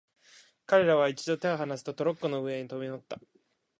[0.65, 3.19] 彼等は一度に手をはなすと、トロッコの上へ飛び乗った。